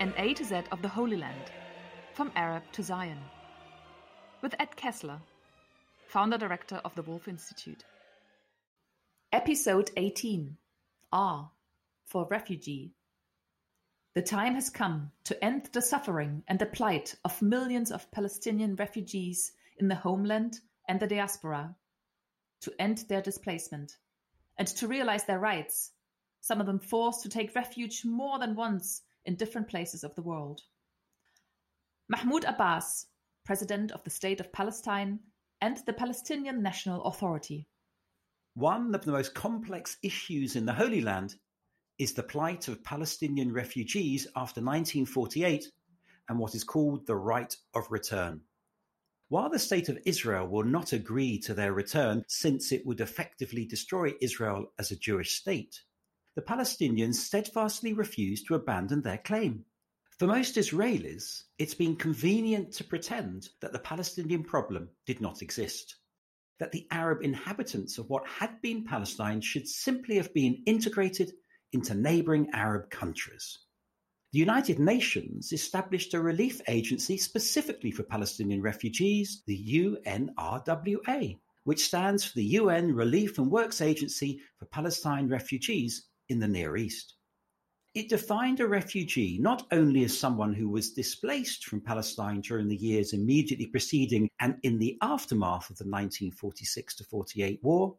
An 0.00 0.14
A 0.16 0.32
to 0.32 0.44
Z 0.46 0.62
of 0.72 0.80
the 0.80 0.88
Holy 0.88 1.18
Land, 1.18 1.50
from 2.14 2.32
Arab 2.34 2.62
to 2.72 2.82
Zion. 2.82 3.18
With 4.40 4.54
Ed 4.58 4.74
Kessler, 4.74 5.20
founder 6.06 6.38
director 6.38 6.80
of 6.86 6.94
the 6.94 7.02
Woolf 7.02 7.28
Institute. 7.28 7.84
Episode 9.30 9.90
18 9.98 10.56
R 11.12 11.50
for 12.06 12.26
Refugee. 12.30 12.94
The 14.14 14.22
time 14.22 14.54
has 14.54 14.70
come 14.70 15.12
to 15.24 15.44
end 15.44 15.68
the 15.70 15.82
suffering 15.82 16.44
and 16.48 16.58
the 16.58 16.64
plight 16.64 17.14
of 17.26 17.42
millions 17.42 17.92
of 17.92 18.10
Palestinian 18.10 18.76
refugees 18.76 19.52
in 19.76 19.88
the 19.88 19.96
homeland 19.96 20.60
and 20.88 20.98
the 20.98 21.08
diaspora, 21.08 21.76
to 22.62 22.72
end 22.78 23.04
their 23.10 23.20
displacement, 23.20 23.98
and 24.56 24.66
to 24.66 24.88
realize 24.88 25.24
their 25.24 25.38
rights, 25.38 25.92
some 26.40 26.58
of 26.58 26.66
them 26.66 26.78
forced 26.78 27.22
to 27.24 27.28
take 27.28 27.54
refuge 27.54 28.02
more 28.06 28.38
than 28.38 28.54
once 28.54 29.02
in 29.24 29.36
different 29.36 29.68
places 29.68 30.04
of 30.04 30.14
the 30.14 30.22
world. 30.22 30.62
Mahmoud 32.08 32.44
Abbas, 32.44 33.06
President 33.44 33.92
of 33.92 34.02
the 34.04 34.10
State 34.10 34.40
of 34.40 34.52
Palestine 34.52 35.20
and 35.60 35.78
the 35.86 35.92
Palestinian 35.92 36.62
National 36.62 37.04
Authority. 37.04 37.68
One 38.54 38.94
of 38.94 39.04
the 39.04 39.12
most 39.12 39.34
complex 39.34 39.96
issues 40.02 40.56
in 40.56 40.66
the 40.66 40.72
Holy 40.72 41.00
Land 41.00 41.36
is 41.98 42.14
the 42.14 42.22
plight 42.22 42.66
of 42.66 42.82
Palestinian 42.82 43.52
refugees 43.52 44.26
after 44.34 44.60
1948 44.60 45.66
and 46.28 46.38
what 46.38 46.54
is 46.54 46.64
called 46.64 47.06
the 47.06 47.16
right 47.16 47.54
of 47.74 47.90
return. 47.90 48.40
While 49.28 49.50
the 49.50 49.58
State 49.58 49.88
of 49.88 49.98
Israel 50.04 50.48
will 50.48 50.64
not 50.64 50.92
agree 50.92 51.38
to 51.40 51.54
their 51.54 51.72
return 51.72 52.24
since 52.26 52.72
it 52.72 52.84
would 52.84 53.00
effectively 53.00 53.64
destroy 53.64 54.14
Israel 54.20 54.72
as 54.78 54.90
a 54.90 54.96
Jewish 54.96 55.36
state, 55.36 55.82
the 56.36 56.42
Palestinians 56.42 57.16
steadfastly 57.16 57.92
refuse 57.92 58.42
to 58.44 58.54
abandon 58.54 59.02
their 59.02 59.18
claim. 59.18 59.64
For 60.18 60.26
most 60.26 60.54
Israelis, 60.54 61.42
it's 61.58 61.74
been 61.74 61.96
convenient 61.96 62.72
to 62.74 62.84
pretend 62.84 63.48
that 63.60 63.72
the 63.72 63.80
Palestinian 63.80 64.44
problem 64.44 64.90
did 65.06 65.20
not 65.20 65.42
exist, 65.42 65.96
that 66.60 66.70
the 66.70 66.86
Arab 66.90 67.22
inhabitants 67.22 67.98
of 67.98 68.08
what 68.08 68.28
had 68.28 68.60
been 68.62 68.84
Palestine 68.84 69.40
should 69.40 69.66
simply 69.66 70.16
have 70.16 70.32
been 70.32 70.62
integrated 70.66 71.32
into 71.72 71.94
neighboring 71.94 72.48
Arab 72.52 72.90
countries. 72.90 73.58
The 74.32 74.38
United 74.38 74.78
Nations 74.78 75.52
established 75.52 76.14
a 76.14 76.20
relief 76.20 76.60
agency 76.68 77.16
specifically 77.16 77.90
for 77.90 78.04
Palestinian 78.04 78.62
refugees, 78.62 79.42
the 79.48 79.98
UNRWA, 80.06 81.38
which 81.64 81.84
stands 81.84 82.24
for 82.24 82.36
the 82.36 82.44
UN 82.44 82.94
Relief 82.94 83.38
and 83.38 83.50
Works 83.50 83.80
Agency 83.80 84.40
for 84.58 84.66
Palestine 84.66 85.28
Refugees 85.28 86.06
in 86.30 86.38
the 86.38 86.48
Near 86.48 86.76
East. 86.76 87.14
It 87.92 88.08
defined 88.08 88.60
a 88.60 88.68
refugee 88.68 89.38
not 89.40 89.66
only 89.72 90.04
as 90.04 90.16
someone 90.16 90.54
who 90.54 90.68
was 90.68 90.92
displaced 90.92 91.64
from 91.64 91.80
Palestine 91.80 92.40
during 92.40 92.68
the 92.68 92.76
years 92.76 93.12
immediately 93.12 93.66
preceding 93.66 94.30
and 94.38 94.56
in 94.62 94.78
the 94.78 94.96
aftermath 95.02 95.70
of 95.70 95.76
the 95.76 95.84
1946 95.84 96.94
to 96.94 97.04
48 97.04 97.58
war, 97.62 97.96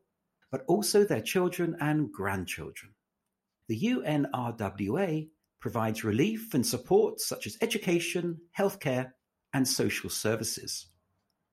but 0.50 0.64
also 0.68 1.04
their 1.04 1.22
children 1.22 1.76
and 1.82 2.12
grandchildren. 2.12 2.94
The 3.68 3.80
UNRWA 3.80 5.30
provides 5.60 6.04
relief 6.04 6.54
and 6.54 6.66
support 6.66 7.20
such 7.20 7.46
as 7.46 7.58
education, 7.62 8.40
healthcare, 8.58 9.12
and 9.54 9.68
social 9.68 10.10
services. 10.10 10.88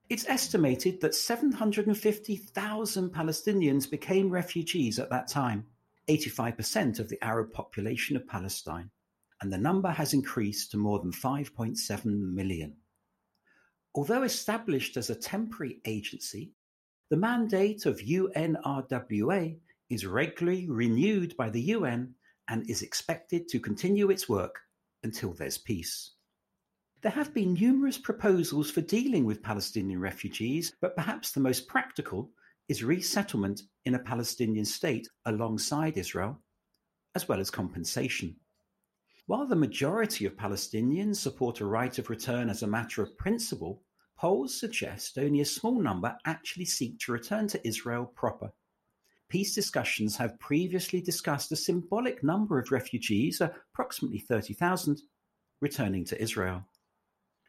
It's 0.08 0.28
estimated 0.28 1.00
that 1.00 1.14
750,000 1.14 3.10
Palestinians 3.10 3.90
became 3.90 4.30
refugees 4.30 4.98
at 4.98 5.10
that 5.10 5.28
time, 5.28 5.66
85% 6.08 6.98
of 6.98 7.08
the 7.08 7.22
Arab 7.22 7.52
population 7.52 8.16
of 8.16 8.26
Palestine, 8.26 8.90
and 9.40 9.52
the 9.52 9.58
number 9.58 9.90
has 9.90 10.14
increased 10.14 10.70
to 10.70 10.76
more 10.76 10.98
than 10.98 11.12
5.7 11.12 12.04
million. 12.04 12.76
Although 13.94 14.22
established 14.22 14.96
as 14.96 15.10
a 15.10 15.14
temporary 15.14 15.80
agency, 15.84 16.52
the 17.10 17.16
mandate 17.16 17.86
of 17.86 17.98
UNRWA 18.00 19.58
is 19.90 20.06
regularly 20.06 20.68
renewed 20.68 21.36
by 21.36 21.50
the 21.50 21.62
UN 21.62 22.14
and 22.48 22.68
is 22.68 22.82
expected 22.82 23.48
to 23.48 23.60
continue 23.60 24.10
its 24.10 24.28
work 24.28 24.60
until 25.02 25.32
there's 25.32 25.58
peace. 25.58 26.12
There 27.00 27.12
have 27.12 27.32
been 27.32 27.54
numerous 27.54 27.96
proposals 27.96 28.70
for 28.70 28.80
dealing 28.80 29.24
with 29.24 29.42
Palestinian 29.42 30.00
refugees, 30.00 30.74
but 30.80 30.96
perhaps 30.96 31.30
the 31.30 31.40
most 31.40 31.68
practical 31.68 32.30
is 32.68 32.84
resettlement 32.84 33.62
in 33.84 33.94
a 33.94 33.98
Palestinian 33.98 34.64
state 34.64 35.08
alongside 35.24 35.96
Israel, 35.96 36.40
as 37.14 37.28
well 37.28 37.40
as 37.40 37.50
compensation. 37.50 38.36
While 39.26 39.46
the 39.46 39.56
majority 39.56 40.26
of 40.26 40.36
Palestinians 40.36 41.16
support 41.16 41.60
a 41.60 41.66
right 41.66 41.98
of 41.98 42.10
return 42.10 42.48
as 42.48 42.62
a 42.62 42.66
matter 42.66 43.02
of 43.02 43.16
principle, 43.16 43.82
polls 44.18 44.58
suggest 44.58 45.18
only 45.18 45.40
a 45.40 45.44
small 45.44 45.80
number 45.80 46.16
actually 46.26 46.64
seek 46.64 46.98
to 47.00 47.12
return 47.12 47.46
to 47.48 47.66
Israel 47.66 48.06
proper. 48.14 48.50
Peace 49.28 49.54
discussions 49.54 50.16
have 50.16 50.38
previously 50.40 51.00
discussed 51.00 51.52
a 51.52 51.56
symbolic 51.56 52.22
number 52.24 52.58
of 52.58 52.72
refugees, 52.72 53.40
approximately 53.40 54.18
30,000, 54.18 55.00
returning 55.60 56.04
to 56.06 56.20
Israel. 56.20 56.64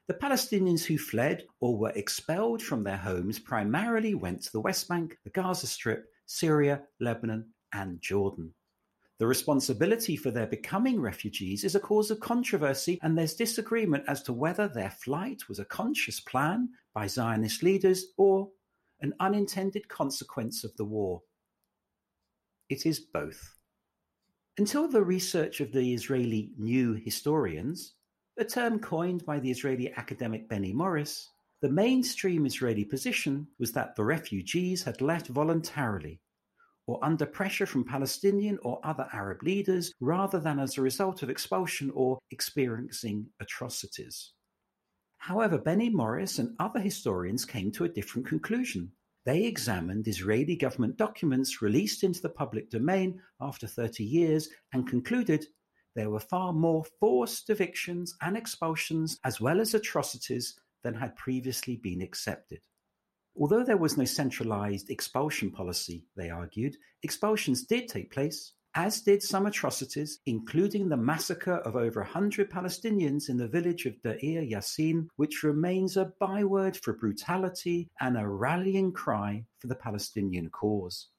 The 0.10 0.16
Palestinians 0.16 0.84
who 0.84 0.98
fled 0.98 1.46
or 1.60 1.78
were 1.78 1.92
expelled 1.92 2.64
from 2.64 2.84
their 2.84 2.98
homes 2.98 3.38
primarily 3.38 4.16
went 4.16 4.42
to 4.42 4.52
the 4.52 4.60
West 4.60 4.88
Bank, 4.88 5.16
the 5.24 5.30
Gaza 5.30 5.68
Strip, 5.68 6.08
Syria, 6.26 6.82
Lebanon, 7.00 7.54
and 7.74 8.02
Jordan. 8.02 8.52
The 9.20 9.28
responsibility 9.28 10.16
for 10.16 10.32
their 10.32 10.48
becoming 10.48 11.00
refugees 11.00 11.64
is 11.64 11.76
a 11.76 11.80
cause 11.80 12.10
of 12.10 12.22
controversy, 12.22 12.98
and 13.04 13.16
there's 13.16 13.36
disagreement 13.36 14.04
as 14.08 14.24
to 14.24 14.34
whether 14.34 14.68
their 14.68 14.90
flight 14.90 15.48
was 15.48 15.60
a 15.60 15.66
conscious 15.66 16.20
plan 16.20 16.70
by 16.96 17.06
Zionist 17.06 17.62
leaders 17.62 18.08
or 18.18 18.50
an 19.02 19.14
unintended 19.20 19.88
consequence 19.90 20.64
of 20.64 20.76
the 20.78 20.86
war. 20.86 21.22
It 22.68 22.88
is 22.88 23.00
both. 23.00 23.54
Until 24.58 24.88
the 24.88 25.04
research 25.04 25.62
of 25.62 25.72
the 25.72 25.94
Israeli 25.94 26.52
New 26.58 26.94
Historians, 26.94 27.94
a 28.40 28.46
term 28.46 28.80
coined 28.80 29.26
by 29.26 29.38
the 29.38 29.52
Israeli 29.52 29.92
academic 29.98 30.48
Benny 30.48 30.72
Morris, 30.72 31.30
the 31.62 31.70
mainstream 31.70 32.46
Israeli 32.46 32.86
position 32.86 33.46
was 33.60 33.74
that 33.74 33.98
the 33.98 34.04
refugees 34.06 34.82
had 34.82 35.02
left 35.02 35.28
voluntarily 35.28 36.22
or 36.88 37.04
under 37.04 37.26
pressure 37.26 37.66
from 37.66 37.84
Palestinian 37.84 38.58
or 38.64 38.80
other 38.84 39.10
Arab 39.12 39.44
leaders 39.44 39.92
rather 40.00 40.40
than 40.40 40.58
as 40.58 40.78
a 40.78 40.82
result 40.82 41.22
of 41.22 41.30
expulsion 41.30 41.92
or 41.94 42.18
experiencing 42.32 43.28
atrocities. 43.42 44.32
However, 45.18 45.58
Benny 45.58 45.90
Morris 45.90 46.40
and 46.40 46.56
other 46.60 46.80
historians 46.80 47.44
came 47.44 47.74
to 47.74 47.84
a 47.84 47.90
different 47.90 48.26
conclusion. 48.26 48.90
They 49.26 49.44
examined 49.44 50.08
Israeli 50.08 50.56
government 50.56 50.96
documents 50.96 51.62
released 51.62 52.06
into 52.06 52.22
the 52.22 52.30
public 52.30 52.70
domain 52.70 53.22
after 53.42 53.68
30 53.68 54.06
years 54.06 54.48
and 54.72 54.88
concluded 54.88 55.46
there 56.00 56.10
were 56.10 56.22
far 56.22 56.54
more 56.54 56.86
forced 57.02 57.50
evictions 57.50 58.16
and 58.22 58.38
expulsions 58.38 59.20
as 59.26 59.42
well 59.42 59.60
as 59.60 59.74
atrocities 59.74 60.58
than 60.82 60.94
had 60.94 61.14
previously 61.18 61.76
been 61.76 62.02
accepted. 62.02 62.62
Although 63.36 63.66
there 63.66 63.76
was 63.76 63.98
no 63.98 64.06
centralized 64.06 64.90
expulsion 64.90 65.52
policy, 65.52 66.06
they 66.16 66.30
argued, 66.30 66.78
expulsions 67.04 67.66
did 67.66 67.90
take 67.90 68.14
place, 68.14 68.54
as 68.76 69.02
did 69.02 69.22
some 69.22 69.46
atrocities, 69.46 70.22
including 70.26 70.88
the 70.88 70.96
massacre 70.96 71.56
of 71.56 71.76
over 71.76 72.00
100 72.00 72.50
Palestinians 72.50 73.28
in 73.28 73.36
the 73.36 73.50
village 73.50 73.86
of 73.86 74.02
Deir 74.02 74.42
Yassin, 74.42 75.10
which 75.18 75.44
remains 75.44 75.98
a 75.98 76.14
byword 76.18 76.78
for 76.78 76.94
brutality 76.94 77.90
and 78.00 78.18
a 78.18 78.26
rallying 78.26 78.94
cry 78.94 79.44
for 79.58 79.68
the 79.68 79.76
Palestinian 79.76 80.50
cause. 80.50 81.10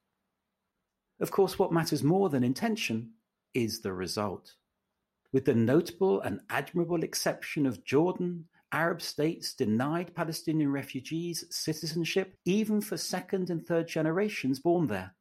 Of 1.20 1.30
course, 1.30 1.58
what 1.58 1.70
matters 1.70 2.02
more 2.02 2.30
than 2.30 2.42
intention 2.42 3.10
is 3.52 3.80
the 3.80 3.92
result. 3.92 4.54
With 5.32 5.44
the 5.44 5.54
notable 5.54 6.20
and 6.22 6.40
admirable 6.50 7.04
exception 7.04 7.64
of 7.64 7.84
Jordan, 7.84 8.46
Arab 8.72 9.00
states 9.00 9.54
denied 9.54 10.14
Palestinian 10.14 10.72
refugees 10.72 11.44
citizenship 11.50 12.36
even 12.44 12.80
for 12.80 12.96
second 12.96 13.50
and 13.50 13.64
third 13.64 13.86
generations 13.86 14.58
born 14.58 14.88
there. 14.88 15.14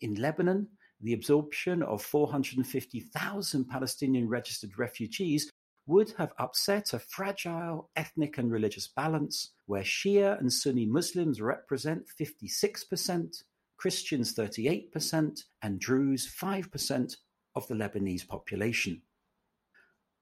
In 0.00 0.14
Lebanon, 0.14 0.68
the 1.00 1.12
absorption 1.12 1.82
of 1.82 2.02
450,000 2.02 3.68
Palestinian 3.68 4.28
registered 4.28 4.78
refugees 4.78 5.50
would 5.86 6.12
have 6.18 6.32
upset 6.38 6.92
a 6.92 6.98
fragile 6.98 7.90
ethnic 7.96 8.38
and 8.38 8.52
religious 8.52 8.88
balance 8.88 9.54
where 9.66 9.82
Shia 9.82 10.38
and 10.38 10.52
Sunni 10.52 10.86
Muslims 10.86 11.40
represent 11.40 12.04
56%, 12.20 13.42
Christians 13.76 14.34
38%, 14.34 15.40
and 15.62 15.80
Druze 15.80 16.28
5% 16.40 17.16
of 17.54 17.66
the 17.68 17.74
Lebanese 17.74 18.26
population. 18.26 19.02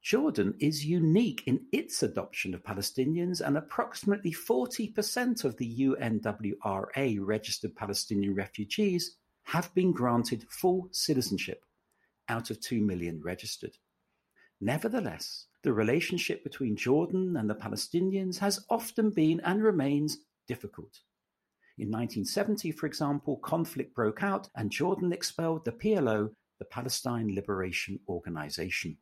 Jordan 0.07 0.55
is 0.61 0.87
unique 0.87 1.43
in 1.47 1.67
its 1.73 2.01
adoption 2.01 2.55
of 2.55 2.63
Palestinians 2.63 3.41
and 3.41 3.57
approximately 3.57 4.31
40% 4.31 5.43
of 5.43 5.57
the 5.57 5.81
UNRWA 5.81 7.19
registered 7.19 7.75
Palestinian 7.75 8.33
refugees 8.33 9.17
have 9.47 9.75
been 9.75 9.91
granted 9.91 10.47
full 10.49 10.89
citizenship 10.93 11.65
out 12.29 12.51
of 12.51 12.61
2 12.61 12.83
million 12.83 13.21
registered. 13.21 13.73
Nevertheless, 14.61 15.49
the 15.65 15.73
relationship 15.73 16.45
between 16.45 16.77
Jordan 16.77 17.37
and 17.37 17.51
the 17.51 17.57
Palestinians 17.57 18.39
has 18.39 18.65
often 18.71 19.11
been 19.11 19.41
and 19.41 19.61
remains 19.61 20.19
difficult. 20.47 21.01
In 21.79 21.89
1970, 21.89 22.71
for 22.71 22.87
example, 22.87 23.39
conflict 23.39 23.93
broke 23.93 24.23
out 24.23 24.49
and 24.55 24.71
Jordan 24.71 25.13
expelled 25.13 25.65
the 25.65 25.73
PLO, 25.73 26.31
the 26.61 26.65
Palestine 26.65 27.35
Liberation 27.35 27.99
Organization. 28.09 28.99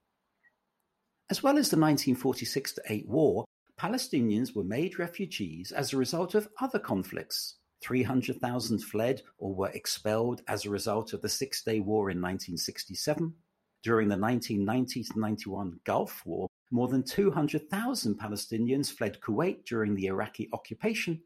As 1.30 1.42
well 1.42 1.58
as 1.58 1.70
the 1.70 1.78
1946 1.78 2.78
8 2.86 3.08
war, 3.08 3.44
Palestinians 3.80 4.54
were 4.54 4.64
made 4.64 4.98
refugees 4.98 5.72
as 5.72 5.92
a 5.92 5.96
result 5.96 6.34
of 6.34 6.48
other 6.60 6.78
conflicts. 6.78 7.56
300,000 7.82 8.78
fled 8.78 9.22
or 9.38 9.54
were 9.54 9.70
expelled 9.70 10.42
as 10.48 10.64
a 10.64 10.70
result 10.70 11.12
of 11.12 11.22
the 11.22 11.28
Six 11.28 11.62
Day 11.62 11.80
War 11.80 12.10
in 12.10 12.20
1967. 12.20 13.34
During 13.82 14.08
the 14.08 14.16
1990 14.16 15.04
91 15.16 15.80
Gulf 15.84 16.22
War, 16.24 16.48
more 16.70 16.88
than 16.88 17.02
200,000 17.02 18.18
Palestinians 18.18 18.92
fled 18.92 19.20
Kuwait 19.20 19.64
during 19.64 19.94
the 19.94 20.06
Iraqi 20.06 20.48
occupation, 20.52 21.22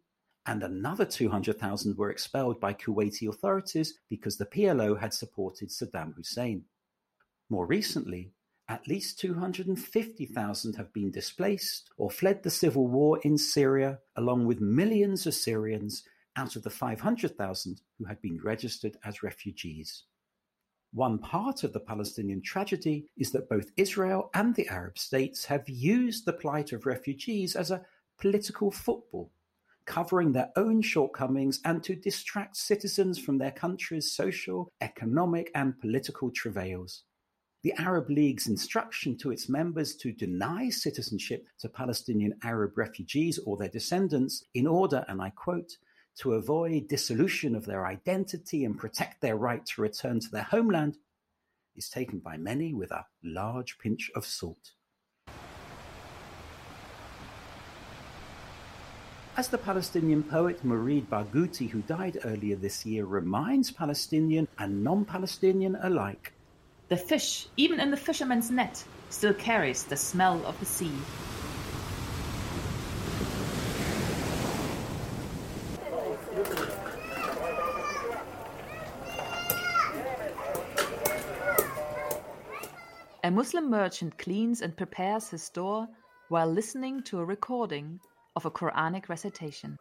and 0.47 0.63
another 0.63 1.05
200,000 1.05 1.97
were 1.97 2.11
expelled 2.11 2.61
by 2.61 2.73
Kuwaiti 2.73 3.29
authorities 3.29 3.95
because 4.09 4.39
the 4.39 4.47
PLO 4.47 4.99
had 4.99 5.13
supported 5.13 5.69
Saddam 5.69 6.15
Hussein. 6.15 6.65
More 7.51 7.67
recently, 7.67 8.33
at 8.69 8.87
least 8.87 9.19
250,000 9.21 10.77
have 10.77 10.93
been 10.93 11.11
displaced 11.11 11.91
or 11.97 12.11
fled 12.11 12.43
the 12.43 12.51
civil 12.51 12.87
war 12.87 13.19
in 13.23 13.39
Syria, 13.39 13.99
along 14.17 14.47
with 14.47 14.61
millions 14.61 15.27
of 15.27 15.35
Syrians 15.35 16.05
out 16.37 16.55
of 16.55 16.63
the 16.63 16.71
500,000 16.71 17.81
who 17.99 18.05
had 18.05 18.21
been 18.21 18.39
registered 18.45 18.97
as 19.05 19.23
refugees. 19.23 20.05
One 20.93 21.19
part 21.19 21.65
of 21.65 21.73
the 21.73 21.81
Palestinian 21.81 22.43
tragedy 22.43 23.09
is 23.17 23.31
that 23.33 23.49
both 23.49 23.73
Israel 23.77 24.31
and 24.35 24.55
the 24.55 24.69
Arab 24.69 24.99
states 24.99 25.45
have 25.47 25.69
used 25.69 26.25
the 26.25 26.33
plight 26.33 26.73
of 26.73 26.87
refugees 26.87 27.57
as 27.57 27.71
a 27.71 27.85
political 28.19 28.71
football, 28.71 29.31
covering 29.85 30.33
their 30.33 30.51
own 30.57 30.83
shortcomings 30.83 31.61
and 31.65 31.83
to 31.85 31.95
distract 31.95 32.57
citizens 32.57 33.19
from 33.19 33.39
their 33.39 33.51
country's 33.51 34.13
social, 34.13 34.71
economic, 34.81 35.51
and 35.55 35.79
political 35.81 36.31
travails. 36.31 37.05
The 37.65 37.73
Arab 37.77 38.09
League's 38.09 38.47
instruction 38.47 39.17
to 39.19 39.33
its 39.33 39.49
members 39.49 39.97
to 39.97 40.13
deny 40.13 40.71
citizenship 40.71 41.49
to 41.59 41.69
Palestinian 41.69 42.35
Arab 42.45 42.79
refugees 42.79 43.41
or 43.41 43.57
their 43.57 43.69
descendants 43.69 44.45
in 44.55 44.65
order, 44.65 45.05
and 45.09 45.21
I 45.21 45.31
quote, 45.31 45.77
to 46.19 46.35
avoid 46.35 46.87
dissolution 46.87 47.57
of 47.57 47.67
their 47.67 47.85
identity 47.85 48.65
and 48.65 48.79
protect 48.79 49.21
their 49.21 49.37
right 49.37 49.67
to 49.67 49.83
return 49.83 50.21
to 50.21 50.31
their 50.31 50.45
homeland 50.45 50.99
is 51.75 51.89
taken 51.89 52.21
by 52.21 52.37
many 52.37 52.73
with 52.73 52.93
a 52.93 53.07
large 53.25 53.79
pinch 53.79 54.11
of 54.15 54.25
salt. 54.25 54.75
As 59.37 59.49
the 59.49 59.59
Palestinian 59.59 60.23
poet 60.23 60.65
Mourid 60.65 61.07
Barghouti, 61.07 61.71
who 61.71 61.83
died 61.83 62.19
earlier 62.25 62.57
this 62.57 62.87
year, 62.87 63.05
reminds 63.05 63.71
Palestinian 63.71 64.47
and 64.59 64.83
non 64.83 65.05
Palestinian 65.05 65.77
alike, 65.83 66.33
the 66.89 66.97
fish, 66.97 67.49
even 67.57 67.81
in 67.81 67.91
the 67.91 67.97
fisherman's 67.97 68.51
net, 68.51 68.83
still 69.11 69.35
carries 69.35 69.85
the 69.85 69.97
smell 69.97 70.45
of 70.47 70.59
the 70.59 70.65
sea. 70.65 70.93
A 83.25 83.31
Muslim 83.31 83.69
merchant 83.69 84.17
cleans 84.17 84.63
and 84.63 84.75
prepares 84.75 85.29
his 85.29 85.43
store 85.43 85.87
while 86.29 86.47
listening 86.51 87.03
to 87.03 87.19
a 87.19 87.25
recording 87.25 88.01
of 88.37 88.47
a 88.47 88.51
Quranic 88.51 89.11
recitation. 89.11 89.77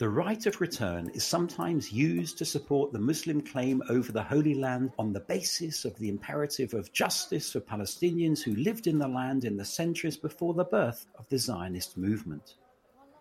The 0.00 0.08
right 0.08 0.46
of 0.46 0.62
return 0.62 1.10
is 1.10 1.24
sometimes 1.24 1.92
used 1.92 2.38
to 2.38 2.46
support 2.46 2.90
the 2.90 2.98
Muslim 2.98 3.42
claim 3.42 3.82
over 3.90 4.12
the 4.12 4.22
Holy 4.22 4.54
Land 4.54 4.92
on 4.98 5.12
the 5.12 5.20
basis 5.20 5.84
of 5.84 5.94
the 5.98 6.08
imperative 6.08 6.72
of 6.72 6.90
justice 6.90 7.52
for 7.52 7.60
Palestinians 7.60 8.42
who 8.42 8.54
lived 8.54 8.86
in 8.86 8.98
the 8.98 9.06
land 9.06 9.44
in 9.44 9.58
the 9.58 9.64
centuries 9.66 10.16
before 10.16 10.54
the 10.54 10.64
birth 10.64 11.04
of 11.18 11.28
the 11.28 11.36
Zionist 11.36 11.98
movement. 11.98 12.54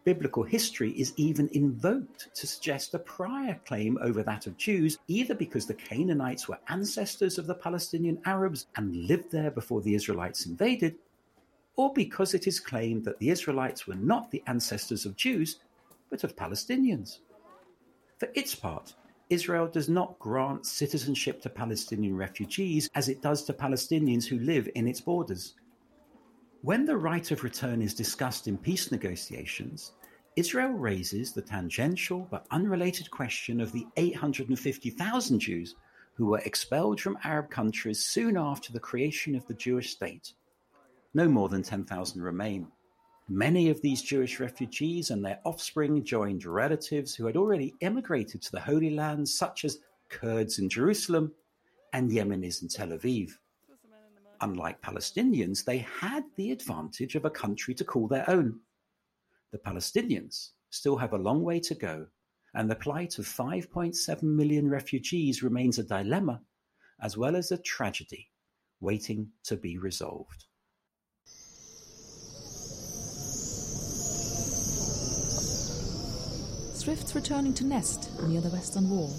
Biblical 0.05 0.43
history 0.43 0.91
is 0.91 1.11
even 1.17 1.49
invoked 1.51 2.33
to 2.33 2.47
suggest 2.47 2.93
a 2.93 2.99
prior 2.99 3.59
claim 3.65 3.97
over 4.01 4.23
that 4.23 4.47
of 4.47 4.55
Jews, 4.55 4.99
either 5.09 5.35
because 5.35 5.65
the 5.65 5.73
Canaanites 5.73 6.47
were 6.47 6.59
ancestors 6.69 7.37
of 7.37 7.45
the 7.45 7.55
Palestinian 7.55 8.21
Arabs 8.23 8.67
and 8.77 8.95
lived 8.95 9.33
there 9.33 9.51
before 9.51 9.81
the 9.81 9.95
Israelites 9.95 10.45
invaded, 10.45 10.95
or 11.75 11.91
because 11.91 12.33
it 12.33 12.47
is 12.47 12.61
claimed 12.61 13.03
that 13.03 13.19
the 13.19 13.31
Israelites 13.31 13.85
were 13.85 13.95
not 13.95 14.31
the 14.31 14.43
ancestors 14.47 15.05
of 15.05 15.17
Jews 15.17 15.59
but 16.09 16.23
of 16.23 16.35
Palestinians. 16.35 17.19
For 18.17 18.29
its 18.33 18.55
part, 18.55 18.95
Israel 19.29 19.67
does 19.67 19.89
not 19.89 20.17
grant 20.19 20.65
citizenship 20.65 21.41
to 21.41 21.49
Palestinian 21.49 22.15
refugees 22.15 22.89
as 22.95 23.09
it 23.09 23.21
does 23.21 23.43
to 23.43 23.53
Palestinians 23.53 24.25
who 24.25 24.39
live 24.39 24.67
in 24.75 24.87
its 24.87 25.01
borders. 25.01 25.55
When 26.61 26.85
the 26.85 26.97
right 26.97 27.29
of 27.31 27.43
return 27.43 27.81
is 27.81 27.93
discussed 27.93 28.47
in 28.47 28.57
peace 28.57 28.91
negotiations, 28.91 29.93
Israel 30.35 30.71
raises 30.71 31.31
the 31.31 31.41
tangential 31.41 32.27
but 32.31 32.47
unrelated 32.51 33.11
question 33.11 33.61
of 33.61 33.71
the 33.71 33.85
850,000 33.97 35.39
Jews 35.39 35.75
who 36.15 36.25
were 36.25 36.39
expelled 36.39 36.99
from 36.99 37.17
Arab 37.23 37.49
countries 37.49 38.03
soon 38.03 38.35
after 38.35 38.73
the 38.73 38.79
creation 38.79 39.35
of 39.35 39.47
the 39.47 39.53
Jewish 39.53 39.91
state. 39.91 40.33
No 41.13 41.27
more 41.27 41.49
than 41.49 41.63
10,000 41.63 42.21
remain. 42.21 42.67
Many 43.31 43.69
of 43.69 43.79
these 43.81 44.01
Jewish 44.01 44.39
refugees 44.39 45.11
and 45.11 45.23
their 45.23 45.39
offspring 45.45 46.03
joined 46.03 46.45
relatives 46.45 47.13
who 47.13 47.27
had 47.27 47.37
already 47.37 47.75
emigrated 47.79 48.41
to 48.41 48.51
the 48.51 48.59
Holy 48.59 48.89
Land, 48.89 49.29
such 49.29 49.65
as 49.65 49.77
Kurds 50.09 50.57
in 50.57 50.67
Jerusalem 50.67 51.31
and 51.93 52.09
Yemenis 52.09 52.63
in 52.63 52.69
Tel 52.69 52.87
Aviv. 52.87 53.33
Unlike 54.41 54.81
Palestinians, 54.81 55.63
they 55.63 55.77
had 55.77 56.23
the 56.37 56.51
advantage 56.51 57.13
of 57.13 57.23
a 57.23 57.29
country 57.29 57.75
to 57.75 57.85
call 57.85 58.07
their 58.07 58.27
own. 58.27 58.61
The 59.51 59.59
Palestinians 59.59 60.53
still 60.71 60.97
have 60.97 61.13
a 61.13 61.17
long 61.17 61.43
way 61.43 61.59
to 61.59 61.75
go, 61.75 62.07
and 62.55 62.67
the 62.67 62.75
plight 62.75 63.19
of 63.19 63.25
5.7 63.25 64.23
million 64.23 64.67
refugees 64.67 65.43
remains 65.43 65.77
a 65.77 65.83
dilemma 65.83 66.41
as 66.99 67.15
well 67.15 67.35
as 67.35 67.51
a 67.51 67.59
tragedy 67.59 68.31
waiting 68.81 69.29
to 69.43 69.55
be 69.55 69.77
resolved. 69.77 70.45
Swifts 76.79 77.13
returning 77.13 77.53
to 77.55 77.65
nest 77.65 78.09
near 78.21 78.39
the 78.39 78.47
western 78.47 78.89
wall. 78.89 79.13